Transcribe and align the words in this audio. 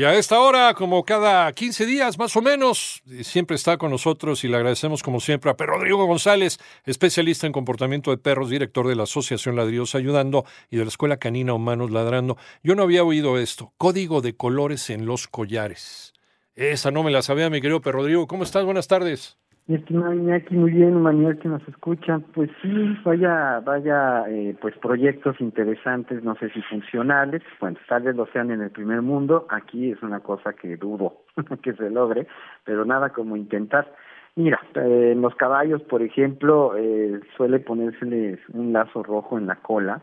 Y 0.00 0.04
a 0.04 0.14
esta 0.14 0.40
hora, 0.40 0.72
como 0.72 1.04
cada 1.04 1.52
15 1.52 1.84
días 1.84 2.16
más 2.16 2.34
o 2.34 2.40
menos, 2.40 3.02
siempre 3.20 3.54
está 3.54 3.76
con 3.76 3.90
nosotros 3.90 4.42
y 4.44 4.48
le 4.48 4.56
agradecemos 4.56 5.02
como 5.02 5.20
siempre 5.20 5.50
a 5.50 5.58
Pedro 5.58 5.74
Rodrigo 5.74 6.06
González, 6.06 6.56
especialista 6.86 7.46
en 7.46 7.52
comportamiento 7.52 8.10
de 8.10 8.16
perros, 8.16 8.48
director 8.48 8.88
de 8.88 8.94
la 8.94 9.02
Asociación 9.02 9.56
Ladridos 9.56 9.94
Ayudando 9.94 10.46
y 10.70 10.78
de 10.78 10.84
la 10.84 10.88
Escuela 10.88 11.18
Canina 11.18 11.52
Humanos 11.52 11.90
Ladrando. 11.90 12.38
Yo 12.62 12.74
no 12.74 12.84
había 12.84 13.04
oído 13.04 13.36
esto, 13.36 13.74
código 13.76 14.22
de 14.22 14.34
colores 14.34 14.88
en 14.88 15.04
los 15.04 15.28
collares. 15.28 16.14
Esa 16.54 16.90
no 16.90 17.02
me 17.02 17.10
la 17.10 17.20
sabía, 17.20 17.50
mi 17.50 17.60
querido 17.60 17.82
Pedro 17.82 17.98
Rodrigo. 17.98 18.26
¿Cómo 18.26 18.44
estás? 18.44 18.64
Buenas 18.64 18.88
tardes. 18.88 19.36
Mi 19.70 19.76
estimado 19.76 20.12
Iñaki, 20.12 20.56
muy 20.56 20.72
bien, 20.72 21.00
Manuel, 21.00 21.38
que 21.38 21.46
nos 21.46 21.62
escucha. 21.68 22.18
Pues 22.34 22.50
sí, 22.60 22.98
vaya, 23.04 23.60
vaya, 23.60 24.24
eh, 24.28 24.56
pues 24.60 24.76
proyectos 24.78 25.40
interesantes, 25.40 26.24
no 26.24 26.34
sé 26.34 26.50
si 26.50 26.60
funcionales, 26.62 27.40
bueno, 27.60 27.78
tal 27.88 28.02
vez 28.02 28.16
lo 28.16 28.26
sean 28.32 28.50
en 28.50 28.62
el 28.62 28.70
primer 28.70 29.00
mundo, 29.00 29.46
aquí 29.48 29.92
es 29.92 30.02
una 30.02 30.18
cosa 30.18 30.54
que 30.54 30.76
dudo 30.76 31.18
que 31.62 31.72
se 31.74 31.88
logre, 31.88 32.26
pero 32.64 32.84
nada 32.84 33.10
como 33.10 33.36
intentar. 33.36 33.94
Mira, 34.34 34.60
eh, 34.74 35.12
en 35.12 35.22
los 35.22 35.36
caballos, 35.36 35.82
por 35.82 36.02
ejemplo, 36.02 36.74
eh, 36.76 37.20
suele 37.36 37.60
ponérseles 37.60 38.40
un 38.52 38.72
lazo 38.72 39.04
rojo 39.04 39.38
en 39.38 39.46
la 39.46 39.54
cola 39.54 40.02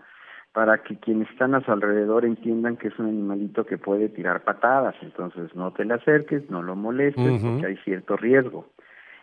para 0.53 0.81
que 0.81 0.97
quienes 0.97 1.30
están 1.30 1.55
a 1.55 1.61
su 1.66 1.73
alrededor 1.73 2.23
entiendan 2.23 2.77
que 2.77 2.88
es 2.88 2.97
un 2.99 3.08
animalito 3.08 3.66
que 3.66 3.77
puede 3.77 4.08
tirar 4.08 4.45
patadas, 4.45 4.95
entonces 5.02 5.53
no 5.55 5.73
te 5.73 5.84
le 5.84 5.95
acerques, 5.95 6.49
no 6.49 6.63
lo 6.63 6.77
molestes, 6.77 7.44
porque 7.44 7.66
hay 7.66 7.75
cierto 7.83 8.16
riesgo. 8.16 8.66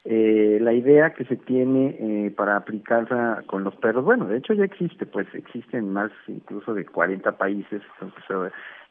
Eh, 0.06 0.58
la 0.60 0.74
idea 0.74 1.14
que 1.14 1.24
se 1.24 1.36
tiene 1.36 1.97
eh, 1.98 2.30
para 2.36 2.56
aplicarla 2.56 3.42
con 3.47 3.64
los 3.64 3.74
perros, 3.77 4.05
bueno, 4.05 4.27
de 4.27 4.36
hecho 4.36 4.52
ya 4.52 4.64
existe, 4.64 5.06
pues 5.06 5.27
existen 5.34 5.92
más 5.92 6.10
incluso 6.27 6.74
de 6.74 6.84
40 6.84 7.38
países, 7.38 7.80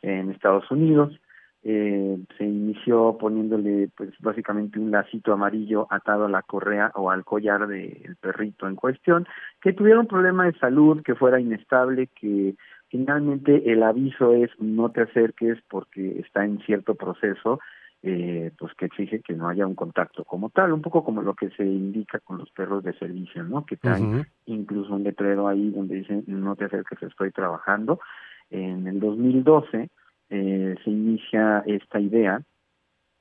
en 0.02 0.32
Estados 0.32 0.70
Unidos, 0.72 1.20
eh, 1.66 2.18
se 2.38 2.44
inició 2.44 3.18
poniéndole 3.18 3.90
pues 3.96 4.10
básicamente 4.20 4.80
un 4.80 4.92
lacito 4.92 5.32
amarillo 5.32 5.88
atado 5.92 6.26
a 6.26 6.30
la 6.30 6.42
correa 6.42 6.92
o 6.96 7.10
al 7.10 7.24
collar 7.24 7.68
del 7.68 8.18
perrito 8.20 8.68
en 8.68 8.76
cuestión, 8.76 9.28
que 9.62 9.72
tuviera 9.72 10.00
un 10.00 10.08
problema 10.08 10.46
de 10.46 10.58
salud, 10.58 11.04
que 11.04 11.16
fuera 11.16 11.40
inestable, 11.40 12.08
que 12.08 12.56
finalmente 12.90 13.72
el 13.72 13.84
aviso 13.84 14.34
es 14.34 14.50
no 14.60 14.90
te 14.90 15.04
acerques 15.04 15.60
porque 15.70 16.20
está 16.20 16.44
en 16.44 16.60
cierto 16.66 16.96
proceso 16.96 17.60
eh, 18.06 18.52
pues 18.60 18.74
que 18.74 18.86
exige 18.86 19.22
que 19.22 19.34
no 19.34 19.48
haya 19.48 19.66
un 19.66 19.76
contacto 19.76 20.26
como 20.26 20.50
tal, 20.50 20.74
un 20.74 20.82
poco 20.82 21.06
como 21.06 21.22
lo 21.22 21.36
que 21.36 21.50
se 21.52 21.64
indica 21.64 22.20
con 22.20 22.38
los 22.38 22.52
perros 22.52 22.84
de 22.84 22.92
servicio, 23.00 23.44
¿no? 23.44 23.66
Que 23.66 23.78
traen 23.78 24.28
incluso 24.46 24.94
un 24.94 25.04
letrero 25.04 25.48
ahí 25.48 25.72
donde 25.72 25.96
dicen 25.96 26.26
no 26.28 26.58
te 26.58 26.66
acerques, 26.66 27.02
estoy 27.02 27.32
trabajando. 27.32 28.02
En 28.50 28.88
el 28.88 29.00
2012 29.00 29.90
eh, 30.30 30.76
se 30.84 30.90
inicia 30.90 31.64
esta 31.66 32.02
idea 32.02 32.42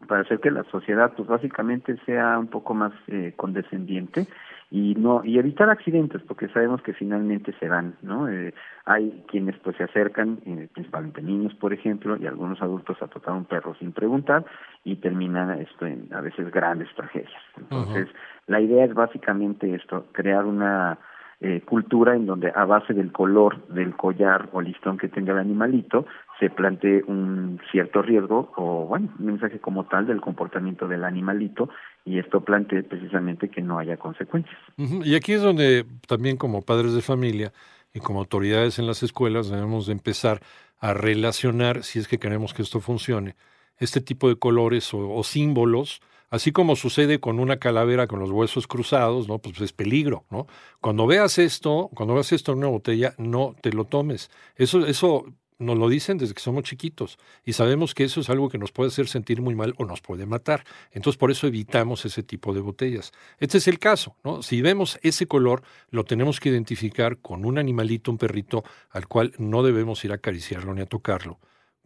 para 0.08 0.22
hacer 0.22 0.40
que 0.40 0.50
la 0.50 0.64
sociedad 0.64 1.12
pues 1.16 1.28
básicamente 1.28 1.96
sea 2.04 2.36
un 2.36 2.48
poco 2.48 2.74
más 2.74 2.92
eh, 3.06 3.34
condescendiente 3.36 4.26
y 4.74 4.94
no 4.94 5.22
y 5.22 5.38
evitar 5.38 5.68
accidentes 5.68 6.22
porque 6.22 6.48
sabemos 6.48 6.80
que 6.80 6.94
finalmente 6.94 7.52
se 7.60 7.68
dan 7.68 7.94
no 8.00 8.26
eh, 8.26 8.54
hay 8.86 9.22
quienes 9.28 9.58
pues 9.58 9.76
se 9.76 9.84
acercan 9.84 10.38
eh, 10.46 10.66
principalmente 10.72 11.20
niños 11.20 11.54
por 11.56 11.74
ejemplo 11.74 12.16
y 12.16 12.26
algunos 12.26 12.62
adultos 12.62 12.96
a 13.02 13.06
tocar 13.06 13.34
un 13.34 13.44
perro 13.44 13.74
sin 13.74 13.92
preguntar 13.92 14.46
y 14.82 14.96
terminan 14.96 15.60
esto 15.60 15.84
en 15.84 16.08
a 16.14 16.22
veces 16.22 16.50
grandes 16.50 16.88
tragedias. 16.94 17.42
Entonces 17.58 18.08
la 18.46 18.62
idea 18.62 18.86
es 18.86 18.94
básicamente 18.94 19.74
esto 19.74 20.06
crear 20.12 20.46
una 20.46 20.98
eh, 21.44 21.60
cultura 21.62 22.14
en 22.14 22.26
donde 22.26 22.52
a 22.54 22.64
base 22.64 22.94
del 22.94 23.10
color 23.10 23.66
del 23.66 23.96
collar 23.96 24.48
o 24.52 24.60
listón 24.60 24.96
que 24.96 25.08
tenga 25.08 25.32
el 25.32 25.40
animalito 25.40 26.06
se 26.38 26.50
plantee 26.50 27.02
un 27.08 27.60
cierto 27.72 28.00
riesgo 28.00 28.52
o 28.56 28.86
bueno 28.86 29.08
un 29.18 29.26
mensaje 29.26 29.58
como 29.58 29.84
tal 29.86 30.06
del 30.06 30.20
comportamiento 30.20 30.86
del 30.86 31.02
animalito 31.02 31.68
y 32.04 32.20
esto 32.20 32.42
plantee 32.42 32.84
precisamente 32.84 33.48
que 33.48 33.60
no 33.60 33.80
haya 33.80 33.96
consecuencias. 33.96 34.56
Y 34.76 35.16
aquí 35.16 35.32
es 35.32 35.42
donde 35.42 35.84
también 36.06 36.36
como 36.36 36.62
padres 36.62 36.94
de 36.94 37.02
familia 37.02 37.52
y 37.92 37.98
como 37.98 38.20
autoridades 38.20 38.78
en 38.78 38.86
las 38.86 39.02
escuelas 39.02 39.50
debemos 39.50 39.86
de 39.86 39.94
empezar 39.94 40.40
a 40.78 40.94
relacionar, 40.94 41.82
si 41.82 41.98
es 41.98 42.06
que 42.06 42.18
queremos 42.18 42.54
que 42.54 42.62
esto 42.62 42.78
funcione, 42.78 43.34
este 43.78 44.00
tipo 44.00 44.28
de 44.28 44.36
colores 44.36 44.90
o 44.94 45.22
símbolos 45.24 46.00
Así 46.32 46.50
como 46.50 46.76
sucede 46.76 47.20
con 47.20 47.38
una 47.38 47.58
calavera 47.58 48.06
con 48.06 48.18
los 48.18 48.30
huesos 48.30 48.66
cruzados, 48.66 49.28
¿no? 49.28 49.38
Pues 49.38 49.60
es 49.60 49.74
peligro, 49.74 50.24
¿no? 50.30 50.46
Cuando 50.80 51.06
veas 51.06 51.36
esto, 51.36 51.90
cuando 51.94 52.14
veas 52.14 52.32
esto 52.32 52.52
en 52.52 52.58
una 52.58 52.68
botella, 52.68 53.14
no 53.18 53.54
te 53.60 53.70
lo 53.70 53.84
tomes. 53.84 54.30
Eso, 54.56 54.86
eso 54.86 55.26
nos 55.58 55.76
lo 55.76 55.90
dicen 55.90 56.16
desde 56.16 56.32
que 56.32 56.40
somos 56.40 56.64
chiquitos 56.64 57.18
y 57.44 57.52
sabemos 57.52 57.92
que 57.92 58.04
eso 58.04 58.22
es 58.22 58.30
algo 58.30 58.48
que 58.48 58.56
nos 58.56 58.72
puede 58.72 58.88
hacer 58.88 59.08
sentir 59.08 59.42
muy 59.42 59.54
mal 59.54 59.74
o 59.76 59.84
nos 59.84 60.00
puede 60.00 60.24
matar. 60.24 60.64
Entonces 60.90 61.18
por 61.18 61.30
eso 61.30 61.46
evitamos 61.46 62.06
ese 62.06 62.22
tipo 62.22 62.54
de 62.54 62.62
botellas. 62.62 63.12
Este 63.38 63.58
es 63.58 63.68
el 63.68 63.78
caso, 63.78 64.16
¿no? 64.24 64.42
Si 64.42 64.62
vemos 64.62 64.98
ese 65.02 65.26
color, 65.26 65.62
lo 65.90 66.04
tenemos 66.04 66.40
que 66.40 66.48
identificar 66.48 67.18
con 67.18 67.44
un 67.44 67.58
animalito, 67.58 68.10
un 68.10 68.16
perrito, 68.16 68.64
al 68.88 69.06
cual 69.06 69.34
no 69.36 69.62
debemos 69.62 70.02
ir 70.06 70.12
a 70.12 70.14
acariciarlo 70.14 70.72
ni 70.72 70.80
a 70.80 70.86
tocarlo 70.86 71.40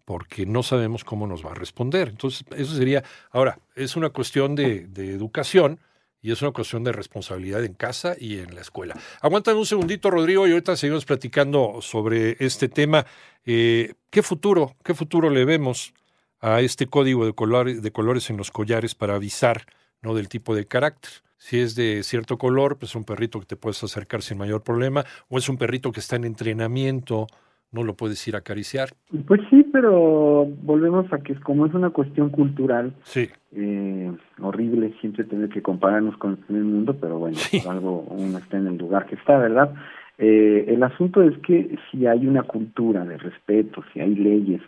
porque 0.06 0.47
no 0.47 0.62
sabemos 0.62 1.05
cómo 1.05 1.27
nos 1.27 1.44
va 1.44 1.50
a 1.50 1.55
responder. 1.55 2.09
Entonces, 2.09 2.47
eso 2.56 2.75
sería, 2.75 3.03
ahora, 3.33 3.59
es 3.75 3.97
una 3.97 4.11
cuestión 4.11 4.55
de, 4.55 4.89
educación 4.97 5.81
y 6.22 6.31
es 6.31 6.41
una 6.43 6.53
cuestión 6.53 6.84
de 6.84 6.93
responsabilidad 6.93 7.65
en 7.65 7.75
casa 7.75 8.15
y 8.19 8.39
en 8.39 8.55
la 8.55 8.61
escuela. 8.61 8.97
Aguantan 9.21 9.56
un 9.56 9.67
segundito, 9.67 10.09
Rodrigo, 10.09 10.47
y 10.47 10.53
ahorita 10.53 10.77
seguimos 10.77 11.05
platicando 11.05 11.83
sobre 11.83 12.37
este 12.39 12.69
tema. 12.69 13.05
Eh, 13.44 13.94
¿Qué 14.09 14.22
futuro, 14.22 14.77
qué 14.84 14.94
futuro 14.94 15.28
le 15.28 15.44
vemos 15.44 15.93
a 16.41 16.61
este 16.61 16.87
código 16.87 17.27
de, 17.27 17.33
color, 17.33 17.81
de 17.81 17.93
colores 17.93 18.31
en 18.31 18.37
los 18.37 18.53
collares 18.53 18.94
para 18.94 19.17
avisar 19.17 19.67
¿no? 20.03 20.15
del 20.15 20.28
tipo 20.28 20.55
de 20.55 20.69
carácter? 20.69 21.11
Si 21.37 21.59
es 21.59 21.75
de 21.75 22.05
cierto 22.05 22.38
color, 22.38 22.78
pues 22.78 22.93
es 22.93 22.94
un 22.94 23.05
perrito 23.05 23.41
que 23.41 23.47
te 23.47 23.56
puedes 23.56 23.83
acercar 23.83 24.23
sin 24.23 24.38
mayor 24.38 24.62
problema, 24.62 25.05
o 25.28 25.37
es 25.37 25.49
un 25.49 25.59
perrito 25.59 25.91
que 25.91 25.99
está 25.99 26.15
en 26.15 26.25
entrenamiento, 26.25 27.27
no 27.72 27.82
lo 27.82 27.94
puedes 27.94 28.27
ir 28.27 28.34
a 28.34 28.38
acariciar. 28.38 28.88
Pues 29.27 29.41
sí, 29.50 29.65
pero 29.72 30.47
volvemos 30.62 31.12
a 31.12 31.19
que 31.19 31.34
como 31.37 31.66
es 31.66 31.75
una 31.75 31.91
cuestión 31.91 32.31
cultural, 32.31 32.94
sí. 33.03 33.28
eh, 33.53 34.12
horrible 34.41 34.94
siempre 35.00 35.25
tener 35.25 35.49
que 35.49 35.62
compararnos 35.62 36.16
con 36.16 36.38
el 36.49 36.65
mundo, 36.65 36.97
pero 37.00 37.19
bueno, 37.19 37.37
algo 37.69 38.06
uno 38.09 38.38
está 38.38 38.56
en 38.56 38.69
el 38.69 38.78
lugar 38.78 39.06
que 39.06 39.16
está, 39.16 39.37
¿verdad? 39.38 39.75
Eh, 40.19 40.65
el 40.69 40.82
asunto 40.82 41.22
es 41.22 41.37
que 41.38 41.76
si 41.91 42.06
hay 42.06 42.26
una 42.26 42.43
cultura 42.43 43.05
de 43.05 43.19
respeto, 43.19 43.84
si 43.93 44.00
hay 44.00 44.15
leyes, 44.15 44.62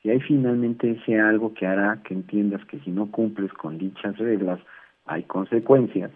si 0.00 0.10
hay 0.10 0.20
finalmente 0.20 0.90
ese 0.90 1.20
algo 1.20 1.54
que 1.54 1.66
hará 1.66 2.00
que 2.04 2.14
entiendas 2.14 2.64
que 2.66 2.78
si 2.80 2.90
no 2.90 3.10
cumples 3.10 3.52
con 3.52 3.78
dichas 3.78 4.16
reglas 4.18 4.60
hay 5.06 5.24
consecuencias, 5.24 6.12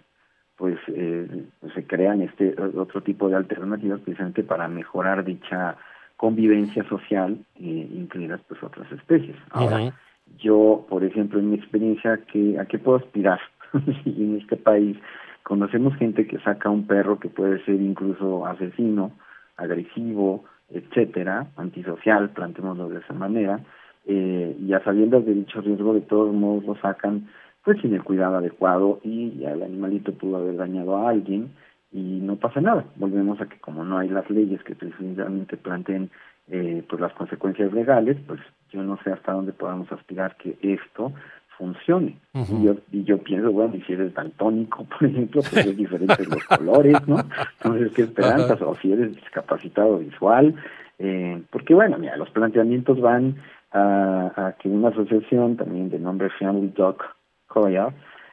pues 0.57 0.79
eh, 0.89 1.45
se 1.75 1.87
crean 1.87 2.23
este 2.23 2.55
otro 2.77 3.03
tipo 3.03 3.29
de 3.29 3.37
alternativas 3.37 4.01
precisamente 4.01 4.43
para 4.43 4.69
mejorar 4.69 5.25
dicha 5.25 5.77
convivencia 6.17 6.87
social, 6.89 7.39
eh, 7.57 7.89
incluidas 7.95 8.41
pues 8.49 8.63
otras 8.63 8.91
especies. 8.93 9.37
Ahora, 9.51 9.93
yo, 10.39 10.87
por 10.89 11.05
ejemplo, 11.05 11.39
en 11.39 11.51
mi 11.51 11.57
experiencia, 11.57 12.21
que, 12.33 12.59
¿a 12.59 12.67
qué 12.67 12.79
puedo 12.79 12.99
aspirar? 12.99 13.41
en 14.05 14.39
este 14.41 14.57
país 14.57 14.97
conocemos 15.43 15.95
gente 15.97 16.27
que 16.27 16.39
saca 16.41 16.71
un 16.71 16.87
perro 16.87 17.21
que 17.21 17.29
puede 17.29 17.65
ser 17.65 17.77
incluso 17.77 18.47
asesino, 18.47 19.13
agresivo, 19.57 20.45
etcétera, 20.71 21.47
antisocial, 21.57 22.31
planteémoslo 22.31 22.89
de 22.89 22.99
esa 22.99 23.13
manera, 23.13 23.61
eh, 24.07 24.57
ya 24.67 24.83
sabiendo 24.83 25.21
de 25.21 25.35
dicho 25.35 25.61
riesgo, 25.61 25.95
de 25.95 26.01
todos 26.01 26.35
modos 26.35 26.65
lo 26.65 26.77
sacan 26.77 27.29
pues 27.65 27.81
sin 27.81 27.95
el 27.95 28.05
cuidado 28.05 28.37
adecuado 28.37 29.01
y 29.03 29.39
ya 29.39 29.53
el 29.53 29.63
animalito 29.63 30.13
pudo 30.13 30.37
haber 30.37 30.57
dañado 30.57 30.97
a 30.97 31.11
alguien 31.11 31.51
y 31.93 32.21
no 32.21 32.37
pasa 32.37 32.61
nada. 32.61 32.85
Volvemos 32.97 33.41
a 33.41 33.47
que 33.47 33.59
como 33.59 33.85
no 33.85 33.99
hay 33.99 34.09
las 34.09 34.29
leyes 34.31 34.63
que 34.65 34.75
precisamente 34.75 35.57
planteen 35.57 36.11
eh, 36.49 36.85
pues 36.89 37.01
las 37.01 37.13
consecuencias 37.15 37.73
legales, 37.73 38.17
pues 38.27 38.41
yo 38.71 38.83
no 38.83 38.99
sé 39.03 39.13
hasta 39.13 39.33
dónde 39.33 39.53
podamos 39.53 39.91
aspirar 39.91 40.37
que 40.37 40.57
esto 40.63 41.13
funcione. 41.57 42.19
y, 42.35 42.65
yo, 42.65 42.77
y 42.93 43.05
yo 43.05 43.19
pienso, 43.19 43.51
bueno, 43.51 43.75
y 43.77 43.83
si 43.83 43.95
eres 43.95 44.15
daltónico, 44.15 44.85
por 44.99 45.09
ejemplo, 45.09 45.41
pues 45.43 45.67
es 45.67 45.77
diferente 45.77 46.25
los 46.25 46.45
colores, 46.59 46.97
¿no? 47.07 47.19
Entonces, 47.63 47.93
¿qué 47.95 48.03
esperanzas? 48.03 48.61
O 48.63 48.75
si 48.77 48.93
eres 48.93 49.15
discapacitado 49.15 49.99
visual, 49.99 50.55
eh, 50.99 51.43
porque 51.51 51.75
bueno, 51.75 51.99
mira, 51.99 52.17
los 52.17 52.31
planteamientos 52.31 53.01
van 53.01 53.37
a, 53.73 54.33
a 54.37 54.53
que 54.53 54.69
una 54.69 54.89
asociación 54.89 55.57
también 55.57 55.91
de 55.91 55.99
nombre 55.99 56.31
Family 56.39 56.73
Dog 56.77 56.99
Koya 57.47 57.93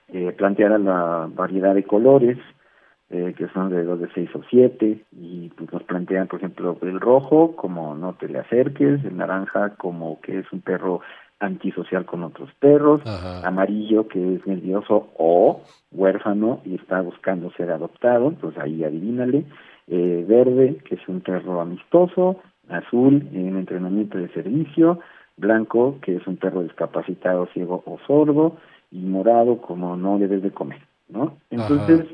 eh, 0.09 0.31
planteara 0.33 0.77
la 0.77 1.29
variedad 1.33 1.73
de 1.73 1.83
colores, 1.83 2.37
eh, 3.13 3.35
que 3.37 3.47
son 3.49 3.67
alrededor 3.67 3.99
de 3.99 4.09
seis 4.15 4.27
o 4.33 4.41
siete, 4.49 5.03
y 5.11 5.49
pues 5.49 5.71
nos 5.71 5.83
plantean, 5.83 6.27
por 6.27 6.39
ejemplo, 6.39 6.75
el 6.81 6.99
rojo 6.99 7.55
como 7.55 7.93
no 7.93 8.13
te 8.13 8.27
le 8.27 8.39
acerques, 8.39 9.05
el 9.05 9.17
naranja 9.17 9.75
como 9.75 10.19
que 10.21 10.39
es 10.39 10.51
un 10.51 10.61
perro 10.61 11.01
antisocial 11.39 12.05
con 12.05 12.23
otros 12.23 12.49
perros, 12.59 13.01
amarillo 13.43 14.07
que 14.07 14.35
es 14.35 14.47
nervioso 14.47 15.09
o 15.15 15.61
huérfano 15.91 16.61
y 16.65 16.73
está 16.73 17.01
buscando 17.01 17.51
ser 17.51 17.69
adoptado, 17.69 18.29
entonces 18.29 18.59
ahí 18.59 18.83
adivínale, 18.83 19.45
eh, 19.87 20.25
verde 20.27 20.77
que 20.83 20.95
es 20.95 21.07
un 21.07 21.21
perro 21.21 21.61
amistoso, 21.61 22.39
azul 22.67 23.29
en 23.31 23.57
entrenamiento 23.57 24.17
de 24.17 24.29
servicio, 24.29 24.99
blanco 25.37 25.99
que 26.01 26.15
es 26.15 26.25
un 26.25 26.37
perro 26.37 26.63
discapacitado, 26.63 27.45
ciego 27.53 27.83
o 27.85 27.99
sordo, 28.07 28.57
y 28.89 29.01
morado 29.01 29.57
como 29.57 29.97
no 29.97 30.17
debes 30.17 30.41
de 30.41 30.49
comer, 30.49 30.81
¿no? 31.09 31.37
Entonces, 31.51 32.07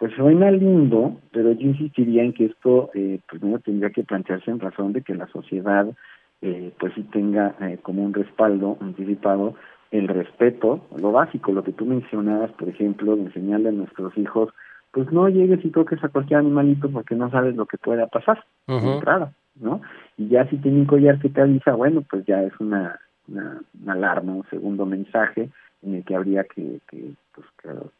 pues 0.00 0.14
suena 0.14 0.50
lindo, 0.50 1.20
pero 1.30 1.52
yo 1.52 1.60
insistiría 1.60 2.22
en 2.22 2.32
que 2.32 2.46
esto 2.46 2.90
eh, 2.94 3.20
primero 3.28 3.58
tendría 3.58 3.90
que 3.90 4.02
plantearse 4.02 4.50
en 4.50 4.58
razón 4.58 4.94
de 4.94 5.02
que 5.02 5.14
la 5.14 5.26
sociedad 5.26 5.86
eh, 6.40 6.72
pues 6.80 6.94
sí 6.94 7.02
tenga 7.12 7.54
eh, 7.60 7.78
como 7.82 8.02
un 8.02 8.14
respaldo 8.14 8.78
anticipado 8.80 9.56
el 9.90 10.08
respeto, 10.08 10.80
lo 10.96 11.12
básico, 11.12 11.52
lo 11.52 11.62
que 11.62 11.72
tú 11.72 11.84
mencionabas, 11.84 12.50
por 12.52 12.70
ejemplo, 12.70 13.14
de 13.14 13.24
enseñarle 13.24 13.68
a 13.68 13.72
nuestros 13.72 14.16
hijos, 14.16 14.48
pues 14.90 15.12
no 15.12 15.28
llegues 15.28 15.62
y 15.66 15.68
toques 15.68 16.02
a 16.02 16.08
cualquier 16.08 16.40
animalito 16.40 16.88
porque 16.90 17.14
no 17.14 17.30
sabes 17.30 17.54
lo 17.54 17.66
que 17.66 17.76
pueda 17.76 18.06
pasar 18.06 18.42
entrada, 18.68 19.34
¿no? 19.56 19.82
Y 20.16 20.28
ya 20.28 20.48
si 20.48 20.56
tiene 20.56 20.80
un 20.80 20.86
collar 20.86 21.18
que 21.18 21.28
te 21.28 21.42
avisa, 21.42 21.74
bueno, 21.74 22.02
pues 22.08 22.24
ya 22.24 22.42
es 22.42 22.58
una, 22.58 22.98
una, 23.28 23.60
una 23.82 23.92
alarma, 23.92 24.32
un 24.32 24.48
segundo 24.48 24.86
mensaje 24.86 25.50
en 25.82 25.94
el 25.94 26.04
que 26.04 26.14
habría 26.14 26.44
que, 26.44 26.80
que, 26.88 27.12
pues, 27.34 27.46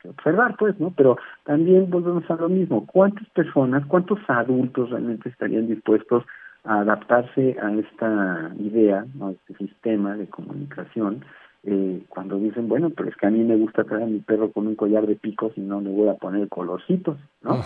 que, 0.03 0.09
observar, 0.09 0.57
pues, 0.59 0.79
¿no? 0.79 0.93
Pero 0.97 1.19
también 1.45 1.91
volvemos 1.91 2.31
a 2.31 2.37
lo 2.37 2.49
mismo, 2.49 2.87
¿cuántas 2.87 3.29
personas, 3.31 3.87
cuántos 3.87 4.19
adultos 4.29 4.91
realmente 4.91 5.29
estarían 5.29 5.67
dispuestos 5.67 6.25
a 6.65 6.81
adaptarse 6.81 7.57
a 7.63 7.73
esta 7.73 8.53
idea, 8.59 9.07
a 9.23 9.31
este 9.31 9.55
sistema 9.65 10.15
de 10.17 10.27
comunicación, 10.27 11.25
eh, 11.63 12.03
cuando 12.09 12.39
dicen, 12.39 12.69
bueno, 12.69 12.91
pero 12.91 13.11
es 13.11 13.17
que 13.17 13.27
a 13.27 13.31
mí 13.31 13.45
me 13.45 13.57
gusta 13.57 13.85
traer 13.85 14.05
a 14.05 14.07
mi 14.07 14.21
perro 14.21 14.51
con 14.51 14.67
un 14.67 14.77
collar 14.77 15.07
de 15.07 15.17
picos 15.17 15.53
y 15.57 15.61
no 15.61 15.81
le 15.83 15.91
voy 15.91 16.09
a 16.09 16.15
poner 16.15 16.49
colorcitos, 16.49 17.19
¿no? 17.43 17.61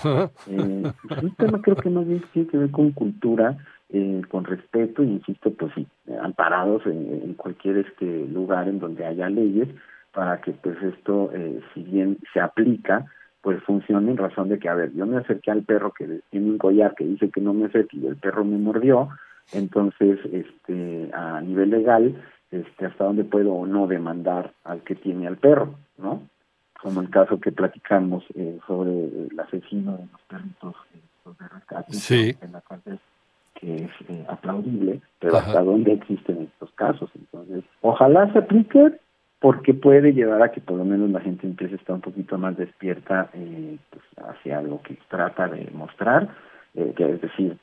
Eh, 0.48 0.92
pues 1.08 1.22
un 1.22 1.34
tema 1.36 1.62
creo 1.62 1.76
que 1.76 1.90
más 1.90 2.06
bien 2.06 2.22
tiene 2.32 2.48
que 2.48 2.58
ver 2.58 2.70
con 2.70 2.90
cultura, 2.90 3.56
eh, 3.90 4.22
con 4.28 4.44
respeto, 4.44 5.04
y 5.04 5.10
insisto, 5.10 5.52
pues 5.52 5.72
sí, 5.74 5.86
amparados 6.20 6.84
en, 6.86 7.20
en, 7.22 7.34
cualquier 7.34 7.78
este 7.78 8.26
lugar 8.26 8.68
en 8.68 8.80
donde 8.80 9.06
haya 9.06 9.28
leyes, 9.28 9.68
para 10.14 10.40
que 10.40 10.52
pues 10.52 10.80
esto, 10.82 11.30
eh, 11.34 11.60
si 11.74 11.82
bien 11.82 12.18
se 12.32 12.40
aplica, 12.40 13.04
pues 13.42 13.62
funcione 13.64 14.10
en 14.10 14.16
razón 14.16 14.48
de 14.48 14.58
que, 14.58 14.68
a 14.68 14.74
ver, 14.74 14.92
yo 14.94 15.04
me 15.04 15.18
acerqué 15.18 15.50
al 15.50 15.64
perro 15.64 15.92
que 15.92 16.20
tiene 16.30 16.50
un 16.50 16.58
collar 16.58 16.94
que 16.94 17.04
dice 17.04 17.30
que 17.30 17.42
no 17.42 17.52
me 17.52 17.66
acerque 17.66 17.98
y 17.98 18.06
el 18.06 18.16
perro 18.16 18.44
me 18.44 18.56
mordió, 18.56 19.10
entonces, 19.52 20.18
este, 20.32 21.10
a 21.12 21.40
nivel 21.42 21.70
legal, 21.70 22.22
este, 22.50 22.86
hasta 22.86 23.04
dónde 23.04 23.24
puedo 23.24 23.52
o 23.52 23.66
no 23.66 23.86
demandar 23.86 24.52
al 24.64 24.82
que 24.82 24.94
tiene 24.94 25.26
al 25.26 25.36
perro, 25.36 25.74
¿no? 25.98 26.22
Como 26.80 27.02
el 27.02 27.10
caso 27.10 27.38
que 27.38 27.52
platicamos 27.52 28.24
eh, 28.34 28.58
sobre 28.66 28.90
el 28.90 29.38
asesino 29.38 29.92
de 29.98 30.06
los 30.10 30.20
perritos 30.28 30.74
eh, 30.94 31.30
de 31.38 31.48
rescate, 31.48 31.92
sí. 31.92 32.36
en 32.40 32.52
la 32.52 32.62
que 33.54 33.76
es 33.76 33.90
eh, 34.08 34.24
aplaudible, 34.28 35.00
pero 35.20 35.36
hasta 35.36 35.62
dónde 35.62 35.92
existen 35.92 36.42
estos 36.42 36.70
casos. 36.72 37.10
Entonces, 37.14 37.64
ojalá 37.82 38.32
se 38.32 38.38
aplique 38.38 38.92
porque 39.44 39.74
puede 39.74 40.14
llevar 40.14 40.42
a 40.42 40.52
que 40.52 40.62
por 40.62 40.78
lo 40.78 40.86
menos 40.86 41.10
la 41.10 41.20
gente 41.20 41.46
empiece 41.46 41.74
a 41.74 41.76
estar 41.76 41.94
un 41.94 42.00
poquito 42.00 42.38
más 42.38 42.56
despierta 42.56 43.28
eh, 43.34 43.76
pues, 43.90 44.02
hacia 44.26 44.62
lo 44.62 44.80
que 44.80 44.96
trata 45.10 45.48
de 45.48 45.68
mostrar, 45.74 46.30
eh, 46.74 46.94
que 46.96 47.10
es 47.10 47.20
decir, 47.20 47.58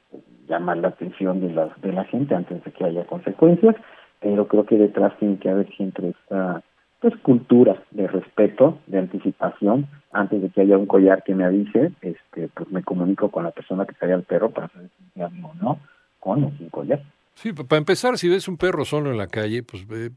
llamar 0.47 0.77
la 0.77 0.89
atención 0.89 1.41
de 1.41 1.51
la, 1.51 1.75
de 1.81 1.91
la 1.91 2.03
gente 2.03 2.35
antes 2.35 2.63
de 2.63 2.71
que 2.71 2.85
haya 2.85 3.03
consecuencias, 3.05 3.75
pero 4.19 4.47
creo 4.47 4.63
que 4.67 4.77
detrás 4.77 5.17
tiene 5.17 5.39
que 5.39 5.49
haber 5.49 5.75
siempre 5.75 6.09
esta 6.09 6.61
pues 6.99 7.15
cultura 7.23 7.81
de 7.89 8.05
respeto, 8.05 8.77
de 8.85 8.99
anticipación, 8.99 9.87
antes 10.11 10.39
de 10.39 10.49
que 10.51 10.61
haya 10.61 10.77
un 10.77 10.85
collar 10.85 11.23
que 11.23 11.33
me 11.33 11.45
avise, 11.45 11.93
este 12.03 12.47
pues 12.53 12.69
me 12.69 12.83
comunico 12.83 13.31
con 13.31 13.43
la 13.43 13.49
persona 13.49 13.87
que 13.87 13.95
trae 13.95 14.13
al 14.13 14.21
perro 14.21 14.51
para 14.51 14.67
saber 14.67 14.91
si 15.15 15.19
o 15.23 15.31
no, 15.59 15.79
con 16.19 16.43
o 16.43 16.51
sin 16.59 16.69
collar. 16.69 17.01
Sí, 17.33 17.53
para 17.53 17.79
empezar, 17.79 18.19
si 18.19 18.29
ves 18.29 18.47
un 18.47 18.57
perro 18.57 18.85
solo 18.85 19.09
en 19.09 19.17
la 19.17 19.25
calle, 19.25 19.63
pues 19.63 19.87
ve 19.87 20.11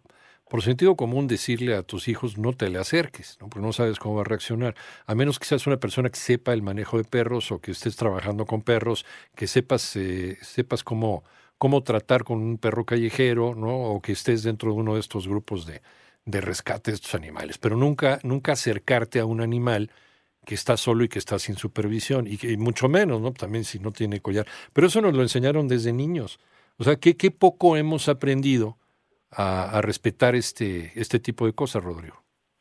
por 0.49 0.63
sentido 0.63 0.97
común 0.97 1.27
decirle 1.27 1.75
a 1.75 1.83
tus 1.83 2.09
hijos 2.09 2.39
no 2.39 2.53
te 2.53 2.69
le 2.69 2.79
acerques, 2.79 3.39
¿no? 3.41 3.49
porque 3.49 3.67
no 3.67 3.73
sabes 3.73 3.99
cómo 3.99 4.17
va 4.17 4.23
a 4.23 4.25
reaccionar, 4.25 4.75
a 5.07 5.15
menos 5.15 5.39
que 5.39 5.47
seas 5.47 5.67
una 5.67 5.79
persona 5.79 6.11
que 6.11 6.19
sepa 6.19 6.53
el 6.53 6.63
manejo 6.63 6.99
de 6.99 7.05
perros 7.05 7.51
o 7.51 7.61
que 7.61 7.71
estés 7.71 7.97
trabajando 7.97 8.45
con 8.47 8.63
perros, 8.63 9.07
que 9.35 9.47
sepas, 9.47 9.97
eh, 9.97 10.39
sepas 10.43 10.85
cómo, 10.85 11.25
cómo 11.59 11.83
tratar 11.83 12.25
con 12.25 12.39
un 12.39 12.59
perro 12.59 12.85
callejero, 12.85 13.55
¿no? 13.55 13.75
o 13.75 14.03
que 14.03 14.13
estés 14.13 14.43
dentro 14.43 14.73
de 14.73 14.77
uno 14.79 14.95
de 14.95 15.01
estos 15.01 15.27
grupos 15.27 15.67
de, 15.67 15.81
de 16.27 16.41
rescate 16.41 16.91
de 16.91 16.97
estos 16.97 17.15
animales, 17.15 17.59
pero 17.59 17.77
nunca, 17.77 18.19
nunca 18.23 18.53
acercarte 18.53 19.21
a 19.21 19.27
un 19.27 19.41
animal 19.41 19.91
que 20.45 20.55
está 20.55 20.77
solo 20.77 21.05
y 21.05 21.09
que 21.09 21.19
está 21.19 21.39
sin 21.39 21.57
supervisión, 21.57 22.27
y, 22.29 22.57
mucho 22.59 22.87
menos, 22.89 23.19
¿no? 23.23 23.33
También 23.33 23.65
si 23.65 23.79
no 23.79 23.93
tiene 23.93 24.21
collar. 24.21 24.47
Pero 24.75 24.89
eso 24.89 25.01
nos 25.01 25.15
lo 25.15 25.23
enseñaron 25.23 25.69
desde 25.69 25.95
niños. 25.95 26.39
O 26.77 26.85
sea, 26.85 26.97
qué 26.97 27.31
poco 27.31 27.79
hemos 27.79 28.09
aprendido 28.09 28.77
a, 29.37 29.81
respetar 29.83 30.35
este, 30.35 30.93
este 30.95 31.19
tipo 31.19 31.47
de 31.47 31.53
cosas, 31.53 31.83
Rodrigo? 31.83 32.17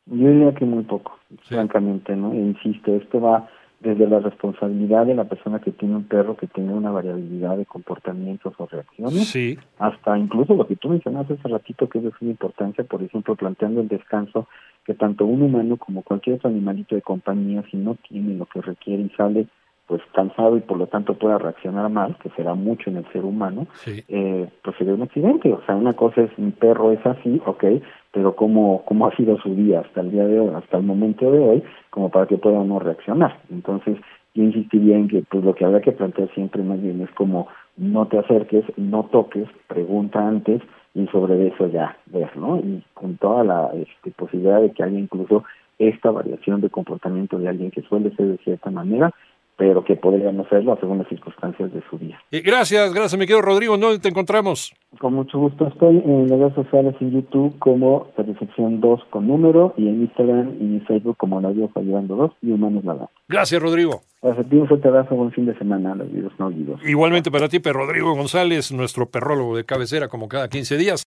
Yo 0.06 0.28
diría 0.28 0.54
que 0.54 0.66
muy 0.66 0.84
poco, 0.84 1.18
francamente, 1.48 2.16
¿no? 2.16 2.34
E 2.34 2.38
insisto, 2.38 2.96
esto 2.96 3.22
va 3.22 3.50
desde 3.80 4.08
la 4.08 4.20
responsabilidad 4.20 5.06
de 5.06 5.14
la 5.14 5.25
persona 5.25 5.60
que 5.60 5.72
tiene 5.72 5.98
un 5.98 6.06
perro 6.06 6.38
que 6.38 6.48
tiene 6.48 6.74
una 6.74 6.90
variabilidad 6.90 7.58
de 7.58 7.66
comportamientos 7.66 8.54
o 8.58 8.66
reacciones, 8.66 9.28
sí. 9.28 9.58
hasta 9.78 10.18
incluso 10.18 10.54
lo 10.56 10.66
que 10.66 10.78
tú 10.78 10.90
mencionaste 10.90 11.34
hace 11.34 11.50
ratito, 11.50 11.90
que 11.90 11.98
es 11.98 12.06
de 12.06 12.12
suma 12.18 12.31
importancia, 12.31 12.86
por 12.86 13.04
ejemplo, 13.04 13.36
planteando 13.36 13.81
el 13.81 13.90
descanso, 13.90 14.48
que 14.86 14.94
tanto 14.94 15.25
un 15.25 15.42
humano 15.42 15.75
como 15.78 16.02
cualquier 16.02 16.38
otro 16.38 16.50
animalito 16.50 16.96
de 16.96 17.02
compañía, 17.02 17.64
si 17.70 17.78
no 17.78 17.96
tiene 18.08 18.36
lo 18.36 18.46
que 18.46 18.62
requiere 18.62 19.04
y 19.04 19.10
sale 19.18 19.48
pues 19.88 20.02
cansado 20.14 20.58
y 20.58 20.62
por 20.62 20.78
lo 20.78 20.88
tanto 20.88 21.14
pueda 21.16 21.38
reaccionar 21.38 21.90
mal, 21.90 22.16
que 22.22 22.30
será 22.32 22.54
mucho 22.56 22.90
en 22.90 22.98
el 22.98 23.12
ser 23.12 23.26
humano, 23.26 23.68
eh, 23.86 24.50
pues 24.64 24.78
sería 24.78 24.94
un 24.94 25.02
accidente. 25.02 25.52
O 25.52 25.62
sea, 25.66 25.76
una 25.76 25.94
cosa 25.94 26.22
es 26.22 26.40
mi 26.40 26.52
perro 26.52 26.92
es 26.92 27.06
así, 27.06 27.42
ok, 27.46 27.66
pero 28.12 28.36
cómo, 28.36 28.84
cómo 28.86 29.08
ha 29.08 29.16
sido 29.16 29.38
su 29.40 29.54
día 29.56 29.82
hasta 29.82 30.02
el 30.02 30.12
día 30.12 30.26
de 30.26 30.40
hoy, 30.40 30.52
hasta 30.56 30.78
el 30.78 30.84
momento 30.84 31.32
de 31.32 31.40
hoy, 31.40 31.64
como 31.90 32.10
para 32.10 32.28
que 32.28 32.38
pueda 32.38 32.64
no 32.64 32.80
reaccionar. 32.80 33.40
Entonces, 33.52 33.98
yo 34.34 34.44
insistiría 34.44 34.98
en 34.98 35.08
que 35.08 35.24
pues 35.30 35.44
lo 35.44 35.54
que 35.54 35.66
habrá 35.66 35.82
que 35.82 35.92
plantear 35.92 36.30
siempre 36.34 36.64
más 36.64 36.82
bien 36.82 37.02
es 37.02 37.12
como 37.12 37.48
no 37.78 38.08
te 38.08 38.18
acerques, 38.18 38.66
no 38.78 39.04
toques, 39.12 39.48
pregunta 39.68 40.28
antes 40.28 40.62
y 40.94 41.08
sobre 41.08 41.48
eso 41.48 41.68
ya 41.68 41.98
ver, 42.08 42.36
¿no? 42.38 42.58
Y 42.58 42.84
con 42.94 43.18
toda 43.18 43.44
la 43.44 43.72
este, 43.74 44.12
posibilidad 44.12 44.62
de 44.62 44.72
que 44.72 44.84
haya 44.84 44.98
incluso 44.98 45.44
esta 45.80 46.12
variación 46.12 46.62
de 46.62 46.70
comportamiento 46.70 47.40
de 47.40 47.50
alguien 47.50 47.72
que 47.72 47.82
suele 47.82 48.16
ser 48.16 48.28
de 48.28 48.38
cierta 48.38 48.70
manera, 48.70 49.12
pero 49.57 49.83
que 49.83 49.95
podrían 49.95 50.39
hacerlo 50.39 50.77
según 50.79 51.00
las 51.00 51.07
circunstancias 51.07 51.72
de 51.74 51.81
su 51.89 51.98
vida. 51.98 52.19
Y 52.31 52.41
gracias, 52.41 52.93
gracias, 52.93 53.19
mi 53.19 53.25
querido 53.25 53.41
Rodrigo. 53.41 53.77
¿Dónde 53.77 54.00
te 54.00 54.10
encontramos? 54.10 54.74
Con 55.00 55.13
mucho 55.13 55.39
gusto. 55.39 55.67
Estoy 55.67 56.01
en 56.05 56.29
las 56.29 56.39
redes 56.39 56.55
sociales 56.55 56.95
en 57.00 57.12
YouTube 57.12 57.57
como 57.60 58.07
Satisfacción 58.15 58.79
2 58.81 59.01
con 59.10 59.27
número 59.27 59.74
y 59.77 59.88
en 59.88 60.01
Instagram 60.01 60.55
y 60.60 60.63
en 60.63 60.86
Facebook 60.86 61.17
como 61.17 61.41
La 61.41 61.51
Diosa 61.51 61.81
Llevando 61.81 62.15
2 62.15 62.31
y 62.41 62.51
Humanos 62.51 62.83
Nada. 62.83 63.10
Gracias, 63.27 63.62
Rodrigo. 63.62 64.01
Gracias 64.22 64.45
a 64.45 64.50
ti, 64.50 64.55
un 64.55 64.67
fuerte 64.67 64.88
abrazo, 64.88 65.15
buen 65.15 65.31
fin 65.31 65.45
de 65.45 65.57
semana, 65.57 65.95
los 65.95 66.10
videos 66.10 66.31
no 66.39 66.45
olvidos. 66.45 66.79
Igualmente 66.86 67.29
para 67.29 67.50
ti, 67.50 67.60
Rodrigo 67.60 68.15
González, 68.15 68.72
nuestro 68.72 69.07
perrólogo 69.07 69.57
de 69.57 69.65
cabecera 69.65 70.07
como 70.07 70.29
cada 70.29 70.48
15 70.48 70.77
días. 70.77 71.01